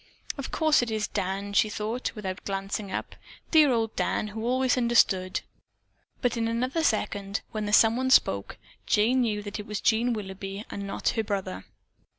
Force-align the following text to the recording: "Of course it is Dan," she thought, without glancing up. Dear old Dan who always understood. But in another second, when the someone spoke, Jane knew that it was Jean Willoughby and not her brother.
"Of 0.35 0.49
course 0.49 0.81
it 0.81 0.89
is 0.89 1.07
Dan," 1.07 1.53
she 1.53 1.69
thought, 1.69 2.15
without 2.15 2.43
glancing 2.43 2.91
up. 2.91 3.15
Dear 3.51 3.71
old 3.71 3.95
Dan 3.95 4.29
who 4.29 4.43
always 4.47 4.75
understood. 4.75 5.41
But 6.23 6.35
in 6.35 6.47
another 6.47 6.83
second, 6.83 7.41
when 7.51 7.67
the 7.67 7.71
someone 7.71 8.09
spoke, 8.09 8.57
Jane 8.87 9.21
knew 9.21 9.43
that 9.43 9.59
it 9.59 9.67
was 9.67 9.79
Jean 9.79 10.13
Willoughby 10.13 10.65
and 10.71 10.87
not 10.87 11.09
her 11.09 11.23
brother. 11.23 11.65